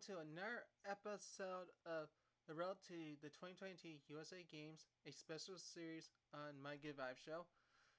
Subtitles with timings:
[0.00, 2.08] Welcome to another episode of
[2.48, 7.44] the Road to the 2022 USA Games, a special series on My Good Vibe Show.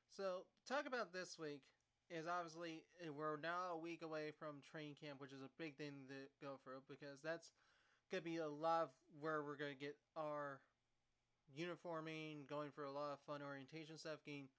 [0.09, 1.61] So, talk about this week
[2.09, 5.77] is obviously eh, we're now a week away from training camp, which is a big
[5.77, 7.53] thing to go through because that's
[8.09, 8.89] gonna be a lot of
[9.19, 10.57] where we're gonna get our
[11.53, 14.49] uniforming, going for a lot of fun orientation stuff, getting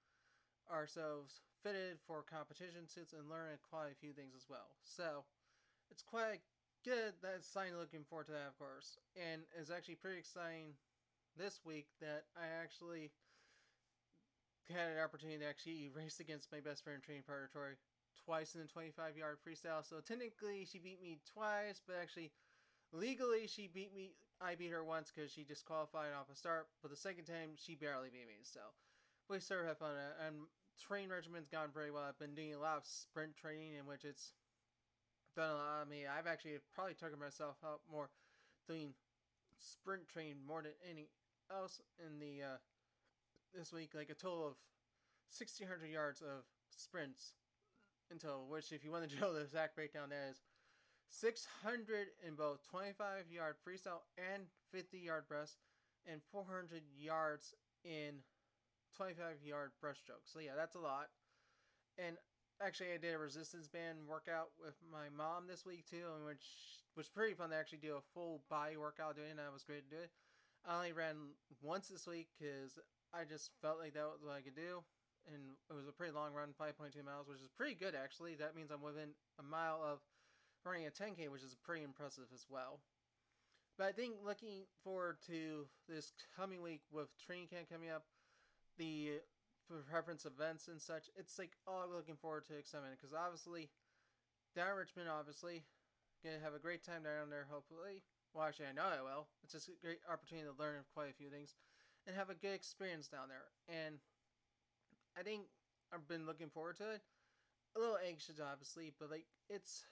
[0.71, 4.79] ourselves fitted for competition suits, and learning quite a few things as well.
[4.85, 5.25] So,
[5.91, 6.39] it's quite
[6.83, 7.15] good.
[7.23, 8.99] That's sign looking forward to that, of course.
[9.15, 10.75] And it's actually pretty exciting
[11.37, 13.11] this week that I actually
[14.69, 17.75] had an opportunity to actually race against my best friend training partner Tori
[18.25, 19.83] twice in the 25 yard freestyle.
[19.83, 22.31] So technically she beat me twice, but actually
[22.91, 24.13] legally she beat me.
[24.41, 27.75] I beat her once because she disqualified off a start, but the second time she
[27.75, 28.43] barely beat me.
[28.43, 28.59] So
[29.29, 29.95] we sort of have fun.
[29.95, 30.35] Uh, and
[30.79, 32.03] train regimen's gone very well.
[32.03, 34.33] I've been doing a lot of sprint training in which it's
[35.35, 36.05] done a lot of me.
[36.05, 38.09] I've actually probably taken myself out more
[38.67, 38.93] doing
[39.59, 41.09] sprint training more than any
[41.51, 42.57] else in the uh,
[43.53, 43.91] this week.
[43.93, 44.53] Like a total of
[45.29, 47.33] sixteen hundred yards of sprints
[48.11, 50.41] until which, if you want to know the exact breakdown, that is
[51.09, 55.57] six hundred in both twenty five yard freestyle and fifty yard breast,
[56.05, 57.53] and four hundred yards
[57.83, 58.21] in
[58.95, 60.25] twenty five yard breaststroke.
[60.25, 61.09] So yeah, that's a lot.
[61.97, 62.17] And
[62.63, 66.47] actually I did a resistance band workout with my mom this week too, which
[66.95, 69.31] was pretty fun to actually do a full body workout doing.
[69.31, 70.11] And that was great to do it.
[70.65, 72.79] I only ran once this week because
[73.13, 74.79] I just felt like that was what I could do,
[75.27, 78.35] and it was a pretty long run, 5.2 miles, which is pretty good actually.
[78.35, 79.99] That means I'm within a mile of
[80.63, 82.79] running a 10k, which is pretty impressive as well.
[83.77, 88.05] But I think looking forward to this coming week with training camp coming up,
[88.77, 89.19] the
[89.67, 93.69] preference events and such, it's like all I'm looking forward to excitement because obviously
[94.55, 95.63] down Richmond, obviously
[96.23, 97.47] gonna have a great time down there.
[97.49, 98.03] Hopefully,
[98.33, 99.27] well, actually, I know I will.
[99.43, 101.55] It's just a great opportunity to learn quite a few things
[102.07, 103.51] and have a good experience down there.
[103.69, 103.99] And
[105.17, 105.47] I think
[105.93, 107.01] I've been looking forward to it.
[107.75, 109.85] A little anxious, obviously, but like it's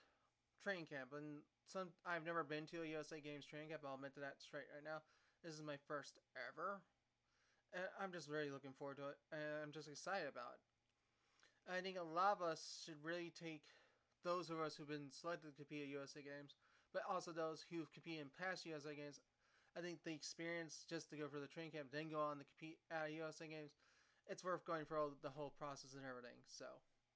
[0.62, 3.82] training camp, and some I've never been to a USA Games training camp.
[3.86, 5.02] I'll admit to that straight right now.
[5.44, 6.82] This is my first ever
[7.72, 9.18] Uh, I'm just really looking forward to it,
[9.64, 10.64] I'm just excited about it.
[11.72, 13.64] I think a lot of us should really take
[14.26, 16.56] those of us who've been selected to compete at USA Games,
[16.92, 19.22] but also those who've competed in past USA Games.
[19.78, 22.46] I think the experience just to go for the training camp, then go on to
[22.52, 23.72] compete at USA Games,
[24.28, 26.36] it's worth going for all, the whole process and everything.
[26.48, 26.66] So,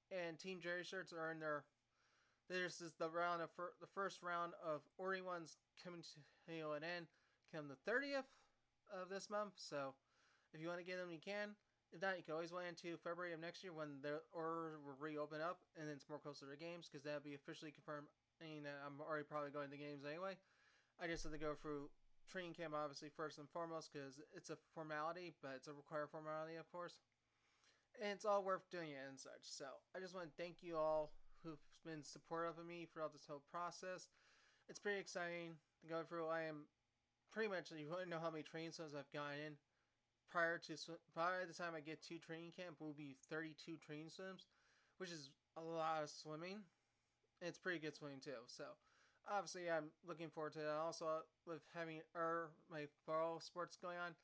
[0.08, 1.64] and Team Jerry shirts are in there.
[2.48, 6.82] This is the round of fir- the first round of ordering ones coming to an
[6.82, 7.06] end,
[7.52, 8.30] come the 30th
[8.94, 9.52] of this month.
[9.56, 9.94] So
[10.56, 11.52] if you want to get them, you can.
[11.92, 14.96] If not, you can always wait until February of next year when the order will
[14.96, 18.08] reopen up and then it's more closer to games because that'll be officially confirmed.
[18.40, 20.40] I mean, I'm already probably going to games anyway.
[20.96, 21.92] I just have to go through
[22.32, 26.56] training camp obviously first and foremost because it's a formality, but it's a required formality,
[26.56, 26.98] of course.
[28.00, 29.44] And it's all worth doing it and such.
[29.44, 31.12] So I just want to thank you all
[31.44, 34.08] who've been supportive of me throughout this whole process.
[34.72, 36.26] It's pretty exciting to go through.
[36.32, 36.66] I am
[37.30, 39.54] pretty much, you to know how many training zones I've gotten in
[40.30, 44.46] prior to to the time I get to training camp will be 32 training swims,
[44.98, 46.58] which is a lot of swimming.
[47.40, 48.42] it's pretty good swimming too.
[48.46, 48.64] So
[49.30, 50.78] obviously I'm looking forward to that.
[50.82, 51.06] Also
[51.46, 54.14] with having er my fall sports going on,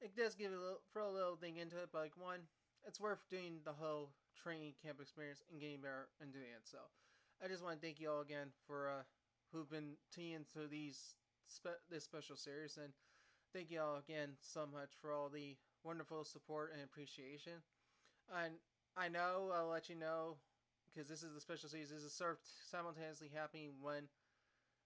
[0.00, 1.88] it does give a little throw a little thing into it.
[1.92, 2.40] But like one,
[2.86, 4.10] it's worth doing the whole
[4.42, 6.64] training camp experience and getting better and doing it.
[6.64, 6.78] So
[7.44, 9.02] I just want to thank you all again for uh,
[9.52, 11.16] who've been tuning into these
[11.46, 12.92] spe- this special series and
[13.52, 17.60] thank you all again so much for all the wonderful support and appreciation.
[18.32, 18.54] And
[18.96, 20.36] I know I'll let you know
[20.88, 21.96] because this is the special season.
[21.96, 22.36] This is of
[22.70, 24.08] simultaneously happening when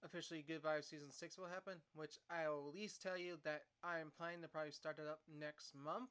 [0.04, 3.98] officially Good Vibes Season 6 will happen, which I'll at least tell you that I
[3.98, 6.10] am planning to probably start it up next month.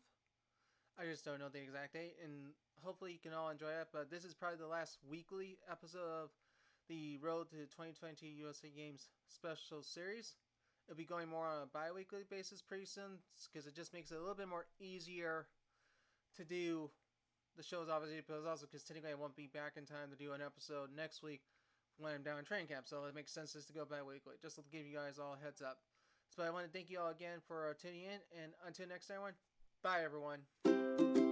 [1.00, 3.88] I just don't know the exact date, and hopefully you can all enjoy it.
[3.92, 6.30] But this is probably the last weekly episode of
[6.88, 10.36] the Road to 2020 USA Games special series.
[10.88, 13.18] It'll be going more on a bi-weekly basis pretty soon
[13.52, 15.48] because it just makes it a little bit more easier
[16.38, 16.90] to do
[17.58, 20.34] the shows obviously but also because technically I won't be back in time to do
[20.34, 21.42] an episode next week
[21.98, 24.58] when I'm down in training camp so it makes sense just to go bi-weekly just
[24.58, 25.80] to give you guys all heads up.
[26.36, 29.18] So I want to thank you all again for tuning in and until next time
[29.18, 29.34] everyone
[29.82, 31.25] bye everyone